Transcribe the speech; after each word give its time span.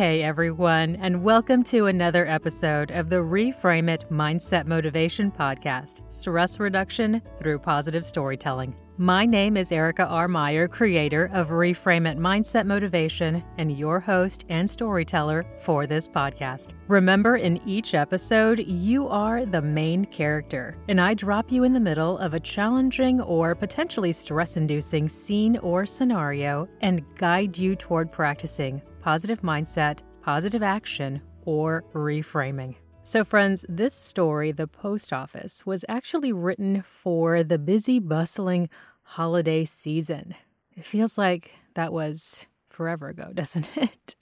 Hey 0.00 0.22
everyone, 0.22 0.96
and 0.96 1.22
welcome 1.22 1.62
to 1.64 1.84
another 1.84 2.26
episode 2.26 2.90
of 2.90 3.10
the 3.10 3.16
Reframe 3.16 3.90
It 3.90 4.06
Mindset 4.10 4.64
Motivation 4.64 5.30
Podcast 5.30 6.10
Stress 6.10 6.58
Reduction 6.58 7.20
Through 7.38 7.58
Positive 7.58 8.06
Storytelling. 8.06 8.74
My 8.96 9.26
name 9.26 9.58
is 9.58 9.70
Erica 9.70 10.06
R. 10.06 10.26
Meyer, 10.26 10.68
creator 10.68 11.28
of 11.34 11.50
Reframe 11.50 12.10
It 12.10 12.16
Mindset 12.16 12.64
Motivation, 12.64 13.44
and 13.58 13.76
your 13.76 14.00
host 14.00 14.46
and 14.48 14.68
storyteller 14.68 15.44
for 15.60 15.86
this 15.86 16.08
podcast. 16.08 16.72
Remember, 16.88 17.36
in 17.36 17.60
each 17.68 17.92
episode, 17.92 18.60
you 18.66 19.06
are 19.06 19.44
the 19.44 19.60
main 19.60 20.06
character, 20.06 20.78
and 20.88 20.98
I 20.98 21.12
drop 21.12 21.52
you 21.52 21.64
in 21.64 21.74
the 21.74 21.78
middle 21.78 22.16
of 22.16 22.32
a 22.32 22.40
challenging 22.40 23.20
or 23.20 23.54
potentially 23.54 24.14
stress 24.14 24.56
inducing 24.56 25.10
scene 25.10 25.58
or 25.58 25.84
scenario 25.84 26.70
and 26.80 27.04
guide 27.16 27.58
you 27.58 27.76
toward 27.76 28.10
practicing 28.10 28.80
positive 29.00 29.42
mindset, 29.42 30.00
positive 30.22 30.62
action, 30.62 31.20
or 31.44 31.84
reframing. 31.94 32.76
So, 33.02 33.24
friends, 33.24 33.64
this 33.68 33.94
story, 33.94 34.52
The 34.52 34.66
Post 34.66 35.12
Office, 35.12 35.64
was 35.64 35.84
actually 35.88 36.32
written 36.32 36.82
for 36.82 37.42
the 37.42 37.58
busy, 37.58 37.98
bustling 37.98 38.68
holiday 39.02 39.64
season. 39.64 40.34
It 40.76 40.84
feels 40.84 41.16
like 41.16 41.52
that 41.74 41.92
was 41.92 42.46
forever 42.68 43.08
ago, 43.08 43.30
doesn't 43.34 43.68
it? 43.76 44.14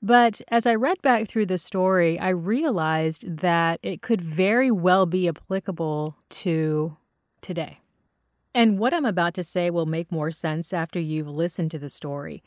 But 0.00 0.40
as 0.48 0.66
I 0.66 0.74
read 0.74 1.02
back 1.02 1.28
through 1.28 1.46
the 1.46 1.58
story, 1.58 2.18
I 2.18 2.28
realized 2.28 3.38
that 3.38 3.80
it 3.82 4.02
could 4.02 4.20
very 4.20 4.70
well 4.70 5.06
be 5.06 5.28
applicable 5.28 6.16
to 6.30 6.96
today. 7.40 7.80
And 8.54 8.78
what 8.78 8.94
I'm 8.94 9.04
about 9.04 9.34
to 9.34 9.44
say 9.44 9.70
will 9.70 9.86
make 9.86 10.12
more 10.12 10.30
sense 10.30 10.72
after 10.72 11.00
you've 11.00 11.28
listened 11.28 11.70
to 11.72 11.78
the 11.78 11.88
story. 11.88 12.42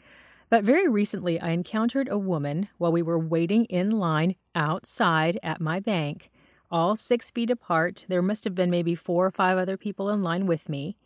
But 0.51 0.65
very 0.65 0.89
recently, 0.89 1.39
I 1.39 1.51
encountered 1.51 2.09
a 2.09 2.17
woman 2.17 2.67
while 2.77 2.91
we 2.91 3.01
were 3.01 3.17
waiting 3.17 3.63
in 3.65 3.89
line 3.89 4.35
outside 4.53 5.39
at 5.41 5.61
my 5.61 5.79
bank, 5.79 6.29
all 6.69 6.97
six 6.97 7.31
feet 7.31 7.49
apart. 7.49 8.05
There 8.09 8.21
must 8.21 8.43
have 8.43 8.53
been 8.53 8.69
maybe 8.69 8.93
four 8.93 9.25
or 9.25 9.31
five 9.31 9.57
other 9.57 9.77
people 9.77 10.09
in 10.09 10.23
line 10.23 10.47
with 10.47 10.67
me, 10.67 10.97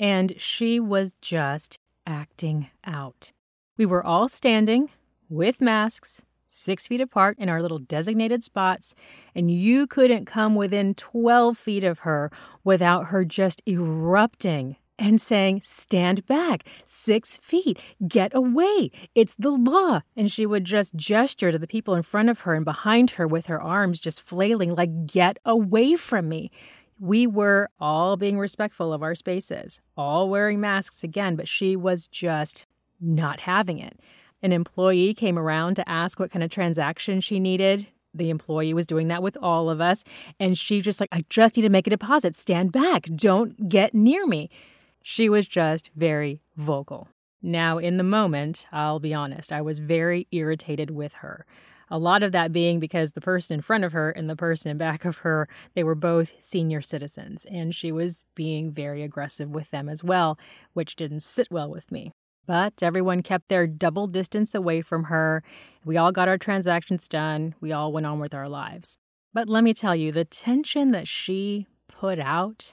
and 0.00 0.32
she 0.40 0.80
was 0.80 1.16
just 1.20 1.78
acting 2.06 2.70
out. 2.86 3.32
We 3.76 3.84
were 3.84 4.02
all 4.02 4.26
standing 4.26 4.88
with 5.28 5.60
masks, 5.60 6.22
six 6.48 6.88
feet 6.88 7.02
apart 7.02 7.38
in 7.38 7.50
our 7.50 7.60
little 7.60 7.80
designated 7.80 8.42
spots, 8.42 8.94
and 9.34 9.50
you 9.50 9.86
couldn't 9.86 10.24
come 10.24 10.54
within 10.54 10.94
12 10.94 11.58
feet 11.58 11.84
of 11.84 12.00
her 12.00 12.32
without 12.64 13.08
her 13.08 13.26
just 13.26 13.60
erupting 13.68 14.76
and 14.98 15.20
saying, 15.20 15.60
Stand 15.62 16.26
back, 16.26 16.64
six 16.86 17.38
feet, 17.38 17.78
get 18.06 18.34
away, 18.34 18.90
it's 19.14 19.34
the 19.36 19.50
law. 19.50 20.00
And 20.16 20.30
she 20.30 20.46
would 20.46 20.64
just 20.64 20.94
gesture 20.94 21.52
to 21.52 21.58
the 21.58 21.66
people 21.66 21.94
in 21.94 22.02
front 22.02 22.28
of 22.28 22.40
her 22.40 22.54
and 22.54 22.64
behind 22.64 23.10
her 23.12 23.26
with 23.26 23.46
her 23.46 23.60
arms 23.60 24.00
just 24.00 24.22
flailing, 24.22 24.74
like, 24.74 25.06
Get 25.06 25.38
away 25.44 25.96
from 25.96 26.28
me. 26.28 26.50
We 27.00 27.26
were 27.26 27.68
all 27.80 28.16
being 28.16 28.38
respectful 28.38 28.92
of 28.92 29.02
our 29.02 29.14
spaces, 29.14 29.80
all 29.96 30.30
wearing 30.30 30.60
masks 30.60 31.02
again, 31.02 31.34
but 31.36 31.48
she 31.48 31.74
was 31.76 32.06
just 32.06 32.66
not 33.00 33.40
having 33.40 33.78
it. 33.78 33.98
An 34.42 34.52
employee 34.52 35.14
came 35.14 35.38
around 35.38 35.74
to 35.76 35.88
ask 35.88 36.20
what 36.20 36.30
kind 36.30 36.42
of 36.42 36.50
transaction 36.50 37.20
she 37.20 37.40
needed 37.40 37.88
the 38.14 38.30
employee 38.30 38.72
was 38.72 38.86
doing 38.86 39.08
that 39.08 39.22
with 39.22 39.36
all 39.42 39.68
of 39.68 39.80
us. 39.80 40.04
And 40.38 40.56
she 40.56 40.80
just 40.80 41.00
like, 41.00 41.08
I 41.12 41.24
just 41.28 41.56
need 41.56 41.62
to 41.64 41.68
make 41.68 41.86
a 41.86 41.90
deposit. 41.90 42.34
Stand 42.34 42.72
back. 42.72 43.02
Don't 43.16 43.68
get 43.68 43.94
near 43.94 44.26
me. 44.26 44.50
She 45.06 45.28
was 45.28 45.46
just 45.46 45.90
very 45.94 46.40
vocal. 46.56 47.08
Now, 47.42 47.76
in 47.76 47.98
the 47.98 48.02
moment, 48.02 48.66
I'll 48.72 49.00
be 49.00 49.12
honest, 49.12 49.52
I 49.52 49.60
was 49.60 49.78
very 49.78 50.26
irritated 50.32 50.90
with 50.90 51.12
her. 51.12 51.44
A 51.90 51.98
lot 51.98 52.22
of 52.22 52.32
that 52.32 52.52
being 52.52 52.80
because 52.80 53.12
the 53.12 53.20
person 53.20 53.56
in 53.56 53.60
front 53.60 53.84
of 53.84 53.92
her 53.92 54.10
and 54.10 54.30
the 54.30 54.34
person 54.34 54.70
in 54.70 54.78
back 54.78 55.04
of 55.04 55.18
her, 55.18 55.46
they 55.74 55.84
were 55.84 55.94
both 55.94 56.32
senior 56.38 56.80
citizens, 56.80 57.44
and 57.50 57.74
she 57.74 57.92
was 57.92 58.24
being 58.34 58.70
very 58.70 59.02
aggressive 59.02 59.50
with 59.50 59.70
them 59.70 59.90
as 59.90 60.02
well, 60.02 60.38
which 60.72 60.96
didn't 60.96 61.20
sit 61.20 61.48
well 61.50 61.68
with 61.68 61.92
me. 61.92 62.10
But 62.46 62.82
everyone 62.82 63.22
kept 63.22 63.50
their 63.50 63.66
double 63.66 64.06
distance 64.06 64.54
away 64.54 64.80
from 64.80 65.04
her. 65.04 65.42
We 65.84 65.98
all 65.98 66.12
got 66.12 66.28
our 66.28 66.38
transactions 66.38 67.06
done. 67.08 67.54
We 67.60 67.72
all 67.72 67.92
went 67.92 68.06
on 68.06 68.20
with 68.20 68.32
our 68.32 68.48
lives. 68.48 68.96
But 69.34 69.50
let 69.50 69.64
me 69.64 69.74
tell 69.74 69.94
you, 69.94 70.12
the 70.12 70.24
tension 70.24 70.92
that 70.92 71.08
she 71.08 71.66
put 71.88 72.18
out 72.18 72.72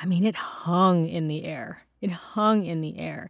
I 0.00 0.06
mean, 0.06 0.24
it 0.24 0.34
hung 0.34 1.06
in 1.06 1.28
the 1.28 1.44
air. 1.44 1.82
It 2.00 2.10
hung 2.10 2.64
in 2.64 2.80
the 2.80 2.98
air. 2.98 3.28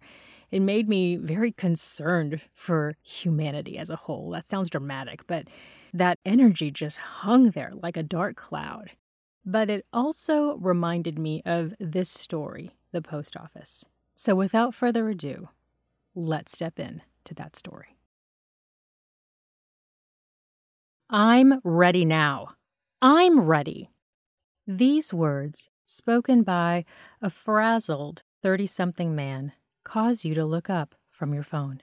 It 0.53 0.61
made 0.61 0.89
me 0.89 1.17
very 1.17 1.51
concerned 1.51 2.41
for 2.55 2.95
humanity 3.03 3.77
as 3.77 3.91
a 3.91 3.97
whole. 3.97 4.31
That 4.31 4.47
sounds 4.47 4.71
dramatic, 4.71 5.27
but 5.27 5.49
that 5.93 6.21
energy 6.25 6.71
just 6.71 6.97
hung 6.97 7.51
there 7.51 7.73
like 7.75 7.97
a 7.97 8.05
dark 8.05 8.37
cloud. 8.37 8.93
But 9.45 9.69
it 9.69 9.85
also 9.93 10.57
reminded 10.59 11.19
me 11.19 11.43
of 11.45 11.75
this 11.81 12.09
story, 12.09 12.77
the 12.93 13.03
post 13.03 13.37
office. 13.37 13.85
So 14.15 14.37
without 14.37 14.75
further 14.75 15.09
ado, 15.09 15.49
let's 16.15 16.53
step 16.53 16.79
in 16.79 17.03
to 17.25 17.35
that 17.35 17.57
story. 17.57 17.97
I'm 21.09 21.61
ready 21.65 22.05
now. 22.05 22.51
I'm 23.03 23.41
ready. 23.41 23.91
These 24.67 25.13
words 25.13 25.69
spoken 25.91 26.43
by 26.43 26.85
a 27.21 27.29
frazzled 27.29 28.23
30 28.43 28.67
something 28.67 29.15
man, 29.15 29.53
cause 29.85 30.25
you 30.25 30.35
to 30.35 30.45
look 30.45 30.71
up 30.71 30.95
from 31.11 31.35
your 31.35 31.43
phone. 31.43 31.83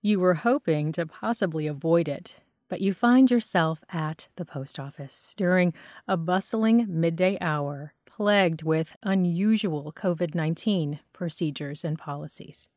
You 0.00 0.18
were 0.18 0.34
hoping 0.34 0.90
to 0.92 1.06
possibly 1.06 1.66
avoid 1.66 2.08
it, 2.08 2.40
but 2.68 2.80
you 2.80 2.92
find 2.92 3.30
yourself 3.30 3.84
at 3.90 4.28
the 4.36 4.44
post 4.44 4.80
office 4.80 5.34
during 5.36 5.74
a 6.08 6.16
bustling 6.16 6.86
midday 6.88 7.38
hour 7.40 7.92
plagued 8.06 8.62
with 8.62 8.96
unusual 9.02 9.92
COVID 9.92 10.34
19 10.34 11.00
procedures 11.12 11.84
and 11.84 11.98
policies. 11.98 12.68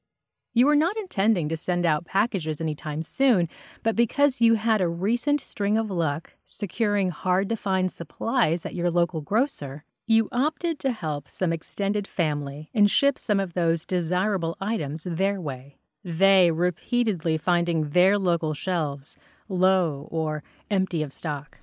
You 0.53 0.68
were 0.68 0.75
not 0.75 0.96
intending 0.97 1.50
to 1.50 1.57
send 1.57 1.86
out 1.86 2.06
packages 2.06 2.62
anytime 2.62 3.03
soon, 3.03 3.50
but 3.84 3.96
because 3.96 4.40
you 4.40 4.53
had 4.53 4.80
a 4.80 4.88
recent 4.88 5.42
string 5.42 5.78
of 5.78 5.92
luck 5.92 6.36
securing 6.46 7.09
hard 7.09 7.50
to 7.50 7.57
find 7.57 7.92
supplies 7.92 8.66
at 8.66 8.75
your 8.75 8.90
local 8.90 9.19
grocer, 9.19 9.84
you 10.07 10.29
opted 10.31 10.77
to 10.79 10.91
help 10.91 11.27
some 11.27 11.51
extended 11.51 12.07
family 12.07 12.69
and 12.73 12.89
ship 12.91 13.17
some 13.17 13.39
of 13.39 13.53
those 13.53 13.85
desirable 13.85 14.55
items 14.61 15.03
their 15.03 15.41
way. 15.41 15.77
They 16.03 16.51
repeatedly 16.51 17.38
finding 17.38 17.89
their 17.89 18.19
local 18.19 18.53
shelves 18.53 19.17
low 19.49 20.07
or 20.11 20.44
empty 20.69 21.03
of 21.03 21.13
stock. 21.13 21.59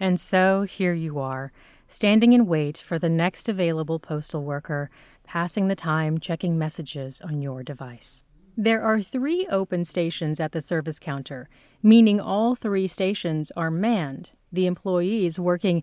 And 0.00 0.18
so 0.18 0.62
here 0.62 0.94
you 0.94 1.18
are, 1.18 1.52
standing 1.86 2.32
in 2.32 2.46
wait 2.46 2.78
for 2.78 2.98
the 2.98 3.08
next 3.08 3.48
available 3.48 3.98
postal 3.98 4.42
worker, 4.42 4.90
passing 5.24 5.68
the 5.68 5.76
time 5.76 6.18
checking 6.18 6.58
messages 6.58 7.20
on 7.20 7.40
your 7.42 7.62
device. 7.62 8.24
There 8.56 8.82
are 8.82 9.00
three 9.00 9.46
open 9.50 9.84
stations 9.84 10.38
at 10.38 10.52
the 10.52 10.60
service 10.60 10.98
counter, 10.98 11.48
meaning 11.82 12.20
all 12.20 12.54
three 12.54 12.86
stations 12.86 13.50
are 13.56 13.70
manned, 13.70 14.30
the 14.52 14.66
employees 14.66 15.38
working 15.38 15.82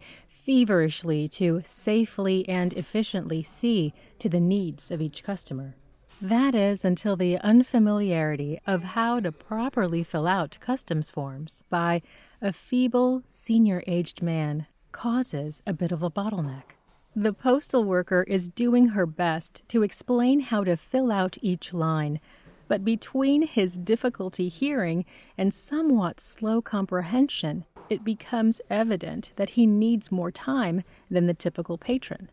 feverishly 0.49 1.27
to 1.27 1.61
safely 1.63 2.43
and 2.49 2.73
efficiently 2.73 3.43
see 3.43 3.93
to 4.17 4.27
the 4.27 4.39
needs 4.39 4.89
of 4.89 4.99
each 4.99 5.21
customer. 5.21 5.75
That 6.19 6.55
is 6.55 6.83
until 6.83 7.15
the 7.15 7.37
unfamiliarity 7.37 8.59
of 8.65 8.83
how 8.95 9.19
to 9.19 9.31
properly 9.31 10.03
fill 10.03 10.25
out 10.25 10.57
customs 10.59 11.11
forms 11.11 11.63
by 11.69 12.01
a 12.41 12.51
feeble, 12.51 13.21
senior 13.27 13.83
aged 13.85 14.23
man 14.23 14.65
causes 14.91 15.61
a 15.67 15.73
bit 15.73 15.91
of 15.91 16.01
a 16.01 16.09
bottleneck. 16.09 16.73
The 17.15 17.31
postal 17.31 17.83
worker 17.83 18.23
is 18.23 18.47
doing 18.47 18.87
her 18.87 19.05
best 19.05 19.61
to 19.67 19.83
explain 19.83 20.39
how 20.39 20.63
to 20.63 20.75
fill 20.75 21.11
out 21.11 21.37
each 21.43 21.75
line, 21.75 22.19
but 22.67 22.83
between 22.83 23.43
his 23.43 23.77
difficulty 23.77 24.49
hearing 24.49 25.05
and 25.37 25.53
somewhat 25.53 26.19
slow 26.19 26.59
comprehension, 26.59 27.65
it 27.89 28.03
becomes 28.03 28.61
evident 28.69 29.31
that 29.35 29.51
he 29.51 29.65
needs 29.65 30.11
more 30.11 30.31
time 30.31 30.83
than 31.09 31.27
the 31.27 31.33
typical 31.33 31.77
patron. 31.77 32.29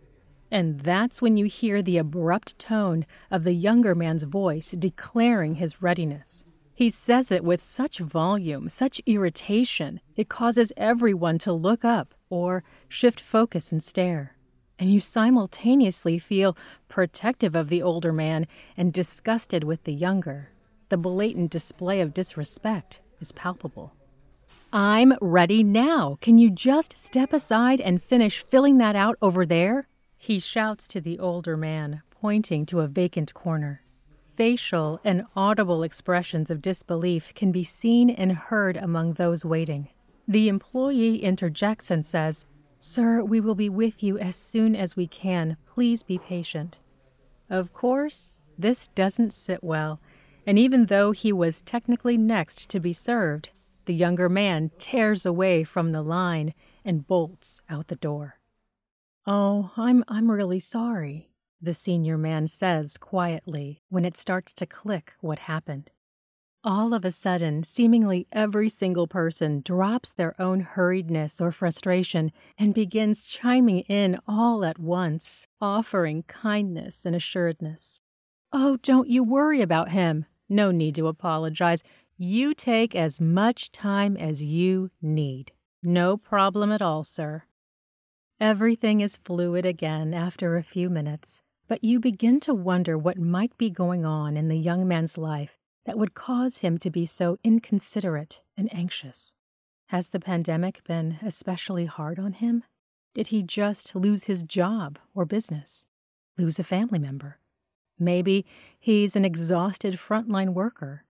And 0.50 0.81
that's 0.81 1.20
when 1.20 1.37
you 1.37 1.47
hear 1.47 1.82
the 1.82 1.99
abrupt 1.99 2.58
tone 2.58 3.05
of 3.31 3.44
the 3.44 3.53
younger 3.53 3.94
man's 3.94 4.23
voice 4.23 4.70
declaring 4.70 5.56
his 5.56 5.82
readiness. 5.82 6.44
He 6.75 6.91
says 6.91 7.32
it 7.32 7.43
with 7.43 7.62
such 7.62 7.99
volume, 7.99 8.69
such 8.69 9.00
irritation, 9.06 10.00
it 10.14 10.29
causes 10.29 10.73
everyone 10.76 11.38
to 11.38 11.53
look 11.53 11.85
up 11.85 12.14
or 12.29 12.62
shift 12.88 13.19
focus 13.19 13.73
and 13.73 13.82
stare. 13.82 14.37
And 14.79 14.93
you 14.93 15.00
simultaneously 15.00 16.19
feel 16.19 16.56
protective 16.88 17.56
of 17.56 17.70
the 17.70 17.82
older 17.82 18.12
man 18.12 18.47
and 18.76 18.93
disgusted 18.93 19.64
with 19.64 19.85
the 19.85 19.94
younger. 19.94 20.50
The 20.91 20.99
blatant 20.99 21.50
display 21.50 22.03
of 22.03 22.12
disrespect 22.12 23.00
is 23.20 23.32
palpable. 23.32 23.94
I'm 24.78 25.14
ready 25.23 25.64
now. 25.64 26.19
Can 26.20 26.37
you 26.37 26.50
just 26.50 26.99
step 26.99 27.32
aside 27.32 27.81
and 27.81 28.02
finish 28.02 28.44
filling 28.44 28.76
that 28.76 28.94
out 28.94 29.17
over 29.23 29.46
there? 29.46 29.88
He 30.19 30.38
shouts 30.38 30.87
to 30.88 31.00
the 31.00 31.19
older 31.19 31.56
man, 31.56 32.02
pointing 32.11 32.67
to 32.67 32.81
a 32.81 32.87
vacant 32.87 33.32
corner. 33.32 33.81
facial 34.37 35.00
and 35.02 35.25
audible 35.34 35.82
expressions 35.82 36.50
of 36.50 36.61
disbelief 36.61 37.32
can 37.34 37.52
be 37.52 37.64
seen 37.64 38.11
and 38.11 38.32
heard 38.32 38.76
among 38.76 39.14
those 39.14 39.46
waiting. 39.46 39.88
The 40.28 40.49
employee 40.49 41.22
interjects 41.22 41.90
and 41.90 42.05
says, 42.05 42.44
Sir, 42.76 43.22
we 43.25 43.40
will 43.40 43.55
be 43.55 43.70
with 43.70 44.02
you 44.02 44.19
as 44.19 44.37
soon 44.37 44.76
as 44.76 44.94
we 44.94 45.06
can. 45.06 45.56
Please 45.64 46.02
be 46.02 46.19
patient. 46.19 46.79
Of 47.49 47.72
course, 47.72 48.43
this 48.58 48.88
doesn't 48.88 49.32
sit 49.32 49.64
well, 49.64 50.02
and 50.46 50.58
even 50.58 50.84
though 50.84 51.12
he 51.12 51.32
was 51.32 51.62
technically 51.62 52.19
next 52.19 52.69
to 52.69 52.79
be 52.79 52.93
served, 52.93 53.49
the 53.87 53.94
younger 53.94 54.29
man 54.29 54.71
tears 54.79 55.25
away 55.25 55.65
from 55.65 55.93
the 55.93 56.03
line 56.03 56.55
and 56.85 57.06
bolts 57.06 57.61
out 57.69 57.88
the 57.88 57.97
door. 57.97 58.38
Oh, 59.27 59.73
I'm 59.77 60.05
I'm 60.06 60.31
really 60.31 60.61
sorry, 60.61 61.31
the 61.61 61.75
senior 61.75 62.19
man 62.19 62.47
says 62.47 62.97
quietly 62.97 63.83
when 63.88 64.05
it 64.05 64.17
starts 64.17 64.53
to 64.55 64.67
click 64.67 65.15
what 65.21 65.41
happened. 65.41 65.91
All 66.62 66.93
of 66.94 67.05
a 67.05 67.12
sudden, 67.12 67.62
seemingly 67.62 68.27
every 68.33 68.69
single 68.69 69.06
person 69.06 69.62
drops 69.65 70.12
their 70.12 70.41
own 70.41 70.65
hurriedness 70.65 71.41
or 71.41 71.53
frustration 71.53 72.32
and 72.59 72.75
begins 72.75 73.25
chiming 73.25 73.81
in 73.82 74.19
all 74.27 74.65
at 74.65 74.79
once, 74.79 75.47
offering 75.61 76.25
kindness 76.25 77.06
and 77.06 77.15
assuredness. 77.15 78.00
Oh, 78.53 78.79
don't 78.79 79.09
you 79.09 79.23
worry 79.23 79.61
about 79.61 79.91
him. 79.91 80.27
No 80.49 80.71
need 80.71 80.94
to 80.97 81.06
apologize. 81.06 81.82
You 82.19 82.55
take 82.55 82.95
as 82.95 83.21
much 83.21 83.71
time 83.73 84.17
as 84.17 84.43
you 84.43 84.91
need. 85.03 85.53
No 85.83 86.17
problem 86.17 86.73
at 86.73 86.81
all, 86.81 87.05
sir. 87.05 87.43
Everything 88.41 89.03
is 89.03 89.19
fluid 89.19 89.67
again 89.67 90.15
after 90.15 90.57
a 90.57 90.63
few 90.63 90.89
minutes, 90.89 91.43
but 91.69 91.85
you 91.85 92.01
begin 92.01 92.41
to 92.41 92.55
wonder 92.55 92.97
what 92.97 93.19
might 93.19 93.59
be 93.59 93.69
going 93.69 94.07
on 94.07 94.35
in 94.35 94.49
the 94.49 94.57
young 94.57 94.89
man's 94.89 95.19
life 95.19 95.59
that 95.85 95.99
would 95.99 96.15
cause 96.15 96.59
him 96.59 96.79
to 96.79 96.91
be 96.91 97.05
so 97.05 97.37
inconsiderate 97.45 98.41
and 98.57 98.73
anxious? 98.75 99.35
Has 99.89 100.09
the 100.09 100.21
pandemic 100.21 100.83
been 100.85 101.19
especially 101.23 101.85
hard 101.85 102.19
on 102.19 102.33
him? 102.33 102.65
Did 103.13 103.29
he 103.29 103.43
just 103.43 103.95
lose 103.95 104.25
his 104.25 104.43
job 104.43 104.99
or 105.15 105.27
business? 105.27 105.87
Lose 106.39 106.59
a 106.59 106.65
family 106.65 106.99
member? 106.99 107.41
Maybe 107.99 108.47
he's 108.79 109.17
an 109.17 109.27
exhausted 109.27 109.95
frontline 109.95 110.55
worker. 110.55 111.06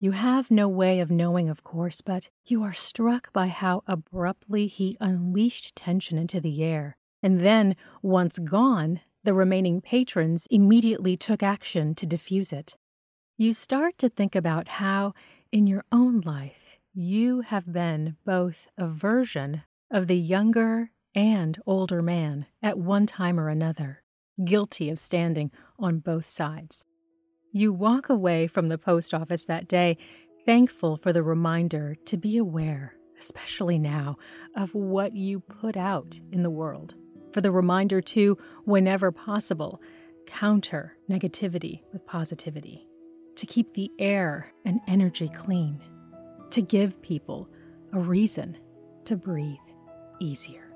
You 0.00 0.12
have 0.12 0.50
no 0.50 0.68
way 0.68 1.00
of 1.00 1.10
knowing, 1.10 1.48
of 1.48 1.64
course, 1.64 2.00
but 2.00 2.28
you 2.46 2.62
are 2.62 2.72
struck 2.72 3.32
by 3.32 3.48
how 3.48 3.82
abruptly 3.86 4.66
he 4.66 4.96
unleashed 5.00 5.74
tension 5.74 6.18
into 6.18 6.40
the 6.40 6.62
air. 6.62 6.96
And 7.22 7.40
then, 7.40 7.74
once 8.02 8.38
gone, 8.38 9.00
the 9.24 9.34
remaining 9.34 9.80
patrons 9.80 10.46
immediately 10.50 11.16
took 11.16 11.42
action 11.42 11.94
to 11.96 12.06
diffuse 12.06 12.52
it 12.52 12.76
you 13.40 13.54
start 13.54 13.96
to 13.98 14.08
think 14.08 14.34
about 14.34 14.66
how, 14.66 15.14
in 15.52 15.68
your 15.68 15.84
own 15.92 16.20
life, 16.22 16.80
you 16.92 17.42
have 17.42 17.72
been 17.72 18.16
both 18.26 18.66
a 18.76 18.88
version 18.88 19.62
of 19.92 20.08
the 20.08 20.18
younger 20.18 20.90
and 21.14 21.56
older 21.64 22.02
man 22.02 22.46
at 22.60 22.78
one 22.78 23.06
time 23.06 23.38
or 23.38 23.48
another, 23.48 24.02
guilty 24.44 24.90
of 24.90 24.98
standing 24.98 25.52
on 25.78 26.00
both 26.00 26.28
sides. 26.28 26.84
You 27.52 27.72
walk 27.72 28.08
away 28.08 28.46
from 28.46 28.68
the 28.68 28.78
post 28.78 29.14
office 29.14 29.44
that 29.46 29.68
day 29.68 29.96
thankful 30.44 30.96
for 30.96 31.12
the 31.12 31.22
reminder 31.22 31.96
to 32.04 32.16
be 32.16 32.36
aware, 32.36 32.94
especially 33.18 33.78
now, 33.78 34.16
of 34.54 34.74
what 34.74 35.14
you 35.14 35.40
put 35.40 35.76
out 35.76 36.20
in 36.30 36.42
the 36.42 36.50
world. 36.50 36.94
For 37.32 37.40
the 37.40 37.50
reminder 37.50 38.00
to, 38.00 38.36
whenever 38.64 39.12
possible, 39.12 39.80
counter 40.26 40.96
negativity 41.10 41.82
with 41.92 42.06
positivity 42.06 42.86
to 43.36 43.46
keep 43.46 43.72
the 43.72 43.90
air 43.98 44.52
and 44.64 44.80
energy 44.86 45.30
clean, 45.34 45.80
to 46.50 46.60
give 46.60 47.00
people 47.02 47.48
a 47.92 47.98
reason 47.98 48.58
to 49.04 49.16
breathe 49.16 49.56
easier. 50.20 50.70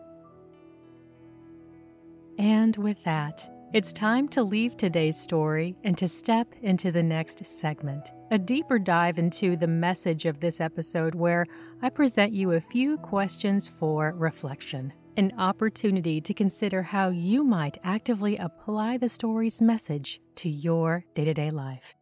And 2.39 2.77
with 2.77 3.03
that, 3.05 3.52
it's 3.73 3.91
time 3.91 4.29
to 4.29 4.43
leave 4.43 4.77
today's 4.77 5.19
story 5.19 5.75
and 5.83 5.97
to 5.97 6.07
step 6.07 6.47
into 6.61 6.93
the 6.93 7.03
next 7.03 7.43
segment, 7.47 8.13
a 8.31 8.39
deeper 8.39 8.79
dive 8.79 9.19
into 9.19 9.57
the 9.57 9.67
message 9.67 10.27
of 10.27 10.41
this 10.41 10.61
episode, 10.61 11.15
where 11.15 11.47
I 11.81 11.89
present 11.89 12.35
you 12.35 12.53
a 12.53 12.61
few 12.61 12.99
questions 12.99 13.69
for 13.69 14.13
reflection, 14.13 14.93
an 15.17 15.33
opportunity 15.39 16.21
to 16.21 16.35
consider 16.35 16.83
how 16.83 17.09
you 17.09 17.45
might 17.45 17.79
actively 17.83 18.37
apply 18.37 18.99
the 18.99 19.09
story's 19.09 19.63
message 19.63 20.21
to 20.35 20.51
your 20.51 21.07
day 21.15 21.25
to 21.25 21.33
day 21.33 21.51
life. 21.51 21.95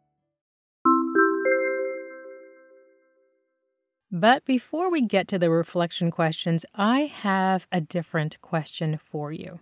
But 4.10 4.44
before 4.44 4.90
we 4.90 5.02
get 5.02 5.28
to 5.28 5.38
the 5.38 5.50
reflection 5.50 6.10
questions, 6.10 6.64
I 6.74 7.02
have 7.02 7.68
a 7.70 7.80
different 7.80 8.40
question 8.40 8.98
for 9.04 9.30
you. 9.30 9.60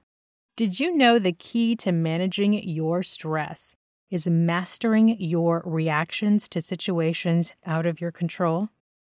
Did 0.58 0.80
you 0.80 0.92
know 0.92 1.20
the 1.20 1.30
key 1.30 1.76
to 1.76 1.92
managing 1.92 2.52
your 2.52 3.04
stress 3.04 3.76
is 4.10 4.26
mastering 4.26 5.16
your 5.20 5.62
reactions 5.64 6.48
to 6.48 6.60
situations 6.60 7.52
out 7.64 7.86
of 7.86 8.00
your 8.00 8.10
control? 8.10 8.68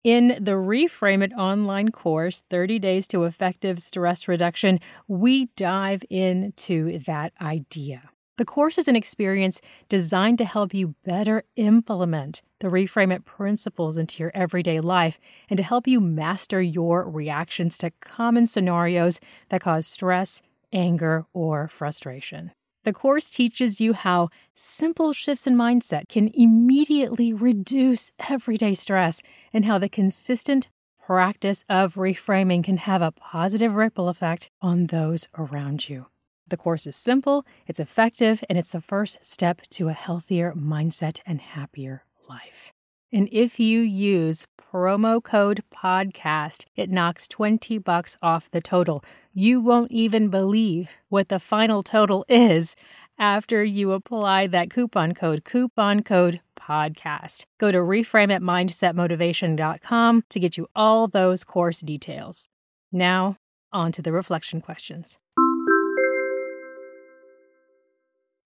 In 0.05 0.39
the 0.41 0.53
Reframe 0.53 1.21
It 1.21 1.33
online 1.33 1.91
course, 1.91 2.45
30 2.49 2.79
Days 2.79 3.09
to 3.09 3.25
Effective 3.25 3.83
Stress 3.83 4.29
Reduction, 4.29 4.79
we 5.09 5.47
dive 5.57 6.05
into 6.09 7.01
that 7.01 7.33
idea. 7.41 8.11
The 8.39 8.45
course 8.45 8.79
is 8.79 8.87
an 8.87 8.95
experience 8.95 9.61
designed 9.89 10.39
to 10.39 10.45
help 10.45 10.73
you 10.73 10.95
better 11.05 11.43
implement 11.57 12.43
the 12.61 12.69
Reframe 12.69 13.13
It 13.13 13.25
principles 13.25 13.97
into 13.97 14.23
your 14.23 14.31
everyday 14.33 14.79
life 14.79 15.19
and 15.51 15.57
to 15.57 15.65
help 15.65 15.89
you 15.89 16.01
master 16.01 16.63
your 16.63 17.11
reactions 17.11 17.77
to 17.79 17.91
common 18.01 18.47
scenarios 18.47 19.19
that 19.49 19.61
cause 19.61 19.89
stress, 19.89 20.41
anger, 20.73 21.27
or 21.33 21.69
frustration. 21.69 22.53
The 22.85 22.93
course 22.93 23.31
teaches 23.31 23.81
you 23.81 23.93
how 23.93 24.31
simple 24.57 25.13
shifts 25.13 25.47
in 25.47 25.55
mindset 25.55 26.09
can 26.09 26.31
immediately 26.35 27.33
reduce 27.33 28.11
everyday 28.29 28.75
stress 28.75 29.23
and 29.53 29.65
how 29.65 29.79
the 29.79 29.89
consistent 29.89 30.69
practice 31.07 31.65
of 31.69 31.95
reframing 31.95 32.65
can 32.65 32.79
have 32.79 33.03
a 33.03 33.13
positive 33.13 33.75
ripple 33.75 34.09
effect 34.09 34.51
on 34.61 34.87
those 34.87 35.29
around 35.39 35.89
you. 35.89 36.07
The 36.49 36.57
course 36.57 36.87
is 36.87 36.97
simple, 36.97 37.47
it's 37.67 37.81
effective, 37.81 38.43
and 38.49 38.59
it's 38.59 38.73
the 38.73 38.81
first 38.81 39.19
step 39.23 39.63
to 39.71 39.89
a 39.89 39.93
healthier 39.93 40.53
mindset 40.53 41.21
and 41.25 41.41
happier 41.41 42.05
life. 42.29 42.73
And 43.13 43.29
if 43.31 43.61
you 43.61 43.81
use 43.81 44.47
promo 44.59 45.23
code 45.23 45.63
podcast, 45.75 46.65
it 46.77 46.91
knocks 46.91 47.29
20 47.29 47.77
bucks 47.79 48.17
off 48.23 48.51
the 48.51 48.63
total. 48.63 49.05
You 49.35 49.61
won't 49.61 49.93
even 49.93 50.29
believe 50.29 50.89
what 51.11 51.29
the 51.29 51.39
final 51.39 51.83
total 51.83 52.25
is 52.29 52.75
after 53.19 53.63
you 53.63 53.93
apply 53.93 54.47
that 54.47 54.71
coupon 54.71 55.13
code, 55.15 55.45
coupon 55.45 56.03
code 56.03 56.41
podcast. 56.59 57.45
Go 57.59 57.71
to 57.71 57.77
reframeitmindsetmotivation.com 57.79 60.25
to 60.31 60.41
get 60.41 60.57
you 60.57 60.67
all 60.75 61.07
those 61.07 61.45
course 61.45 61.81
details. 61.81 62.49
Now, 62.91 63.37
on 63.73 63.93
to 63.93 64.01
the 64.03 64.13
reflection 64.13 64.63
questions. 64.63 65.19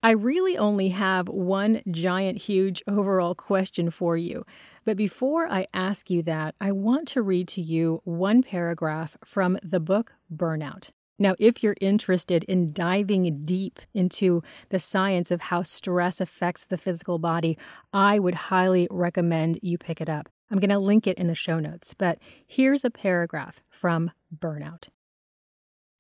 I 0.03 0.11
really 0.11 0.57
only 0.57 0.91
have 0.91 1.29
one 1.29 1.83
giant, 1.91 2.39
huge 2.43 2.83
overall 2.87 3.35
question 3.35 3.91
for 3.91 4.17
you. 4.17 4.45
But 4.85 4.97
before 4.97 5.49
I 5.49 5.67
ask 5.75 6.11
you 6.11 6.23
that, 6.23 6.55
I 6.61 6.73
want 6.73 7.09
to 7.09 7.23
read 7.23 7.49
to 7.49 7.61
you 7.61 8.03
one 8.05 8.43
paragraph 8.43 9.17
from 9.25 9.59
the 9.63 9.81
book 9.81 10.13
Burnout. 10.33 10.91
Now, 11.19 11.35
if 11.39 11.63
you're 11.63 11.77
interested 11.81 12.45
in 12.45 12.73
diving 12.73 13.45
deep 13.45 13.81
into 13.95 14.43
the 14.69 14.79
science 14.79 15.31
of 15.31 15.41
how 15.41 15.63
stress 15.63 16.21
affects 16.21 16.67
the 16.67 16.77
physical 16.77 17.19
body, 17.19 17.57
I 17.93 18.19
would 18.19 18.35
highly 18.35 18.87
recommend 18.91 19.59
you 19.63 19.79
pick 19.79 20.01
it 20.01 20.11
up. 20.11 20.29
I'm 20.51 20.59
going 20.59 20.71
to 20.71 20.79
link 20.79 21.07
it 21.07 21.19
in 21.19 21.27
the 21.27 21.35
show 21.35 21.59
notes, 21.59 21.95
but 21.97 22.19
here's 22.47 22.85
a 22.85 22.91
paragraph 22.91 23.63
from 23.71 24.13
Burnout. 24.37 24.89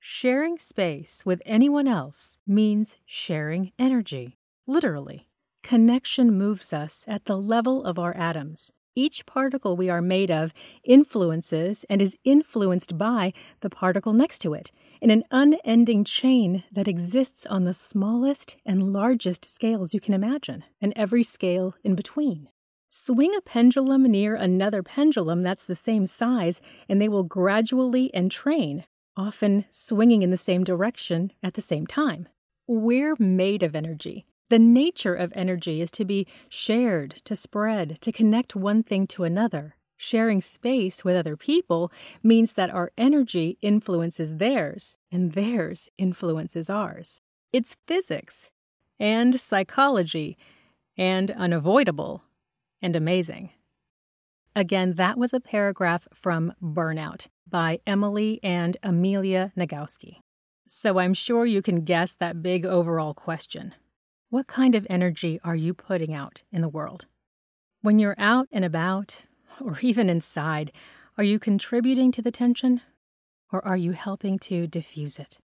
Sharing 0.08 0.56
space 0.56 1.26
with 1.26 1.42
anyone 1.44 1.88
else 1.88 2.38
means 2.46 2.96
sharing 3.06 3.72
energy, 3.76 4.38
literally. 4.64 5.26
Connection 5.64 6.30
moves 6.30 6.72
us 6.72 7.04
at 7.08 7.24
the 7.24 7.36
level 7.36 7.84
of 7.84 7.98
our 7.98 8.16
atoms. 8.16 8.72
Each 8.94 9.26
particle 9.26 9.76
we 9.76 9.90
are 9.90 10.00
made 10.00 10.30
of 10.30 10.54
influences 10.84 11.84
and 11.90 12.00
is 12.00 12.16
influenced 12.22 12.96
by 12.96 13.32
the 13.62 13.68
particle 13.68 14.12
next 14.12 14.38
to 14.42 14.54
it 14.54 14.70
in 15.00 15.10
an 15.10 15.24
unending 15.32 16.04
chain 16.04 16.62
that 16.70 16.86
exists 16.86 17.44
on 17.44 17.64
the 17.64 17.74
smallest 17.74 18.54
and 18.64 18.92
largest 18.92 19.50
scales 19.50 19.92
you 19.92 19.98
can 19.98 20.14
imagine, 20.14 20.62
and 20.80 20.92
every 20.94 21.24
scale 21.24 21.74
in 21.82 21.96
between. 21.96 22.48
Swing 22.88 23.34
a 23.34 23.40
pendulum 23.40 24.04
near 24.04 24.36
another 24.36 24.84
pendulum 24.84 25.42
that's 25.42 25.64
the 25.64 25.74
same 25.74 26.06
size, 26.06 26.60
and 26.88 27.02
they 27.02 27.08
will 27.08 27.24
gradually 27.24 28.08
entrain 28.14 28.84
often 29.16 29.64
swinging 29.70 30.22
in 30.22 30.30
the 30.30 30.36
same 30.36 30.64
direction 30.64 31.32
at 31.42 31.54
the 31.54 31.62
same 31.62 31.86
time. 31.86 32.28
We're 32.66 33.16
made 33.18 33.62
of 33.62 33.74
energy, 33.76 34.26
The 34.48 34.58
nature 34.60 35.14
of 35.14 35.32
energy 35.34 35.80
is 35.80 35.90
to 35.92 36.04
be 36.04 36.26
shared, 36.48 37.20
to 37.24 37.34
spread, 37.34 38.00
to 38.00 38.12
connect 38.12 38.54
one 38.54 38.84
thing 38.84 39.06
to 39.08 39.24
another. 39.24 39.74
Sharing 39.96 40.40
space 40.40 41.04
with 41.04 41.16
other 41.16 41.36
people 41.36 41.90
means 42.22 42.52
that 42.52 42.70
our 42.70 42.92
energy 42.96 43.58
influences 43.60 44.36
theirs, 44.36 44.98
and 45.10 45.32
theirs 45.32 45.88
influences 45.98 46.70
ours. 46.70 47.22
It's 47.52 47.76
physics, 47.86 48.50
and 49.00 49.40
psychology, 49.40 50.36
and 50.96 51.30
unavoidable, 51.32 52.22
and 52.80 52.94
amazing. 52.94 53.50
Again, 54.56 54.94
that 54.94 55.18
was 55.18 55.34
a 55.34 55.40
paragraph 55.40 56.08
from 56.14 56.54
Burnout 56.62 57.26
by 57.46 57.80
Emily 57.86 58.40
and 58.42 58.78
Amelia 58.82 59.52
Nagoski. 59.54 60.20
So 60.66 60.98
I'm 60.98 61.12
sure 61.12 61.44
you 61.44 61.60
can 61.60 61.84
guess 61.84 62.14
that 62.14 62.42
big 62.42 62.64
overall 62.64 63.12
question 63.12 63.74
what 64.30 64.46
kind 64.46 64.74
of 64.74 64.86
energy 64.88 65.38
are 65.44 65.54
you 65.54 65.74
putting 65.74 66.12
out 66.14 66.42
in 66.50 66.62
the 66.62 66.70
world? 66.70 67.04
When 67.82 67.98
you're 67.98 68.16
out 68.16 68.48
and 68.50 68.64
about, 68.64 69.24
or 69.60 69.78
even 69.82 70.08
inside, 70.08 70.72
are 71.18 71.24
you 71.24 71.38
contributing 71.38 72.10
to 72.12 72.22
the 72.22 72.32
tension? 72.32 72.80
Or 73.52 73.62
are 73.64 73.76
you 73.76 73.92
helping 73.92 74.38
to 74.40 74.66
diffuse 74.66 75.18
it? 75.18 75.38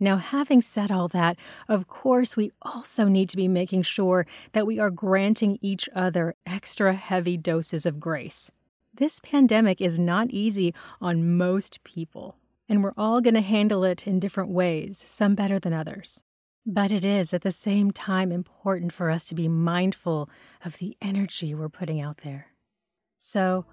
Now, 0.00 0.16
having 0.16 0.60
said 0.60 0.90
all 0.90 1.08
that, 1.08 1.36
of 1.68 1.86
course, 1.86 2.36
we 2.36 2.50
also 2.62 3.06
need 3.06 3.28
to 3.28 3.36
be 3.36 3.48
making 3.48 3.82
sure 3.82 4.26
that 4.52 4.66
we 4.66 4.78
are 4.78 4.90
granting 4.90 5.58
each 5.62 5.88
other 5.94 6.34
extra 6.46 6.94
heavy 6.94 7.36
doses 7.36 7.86
of 7.86 8.00
grace. 8.00 8.50
This 8.92 9.20
pandemic 9.20 9.80
is 9.80 9.98
not 9.98 10.30
easy 10.30 10.74
on 11.00 11.36
most 11.36 11.82
people, 11.84 12.36
and 12.68 12.82
we're 12.82 12.94
all 12.96 13.20
going 13.20 13.34
to 13.34 13.40
handle 13.40 13.84
it 13.84 14.06
in 14.06 14.20
different 14.20 14.50
ways, 14.50 15.02
some 15.06 15.34
better 15.34 15.58
than 15.58 15.72
others. 15.72 16.22
But 16.66 16.90
it 16.90 17.04
is 17.04 17.34
at 17.34 17.42
the 17.42 17.52
same 17.52 17.90
time 17.90 18.32
important 18.32 18.92
for 18.92 19.10
us 19.10 19.24
to 19.26 19.34
be 19.34 19.48
mindful 19.48 20.30
of 20.64 20.78
the 20.78 20.96
energy 21.02 21.54
we're 21.54 21.68
putting 21.68 22.00
out 22.00 22.18
there. 22.18 22.46
So, 23.16 23.66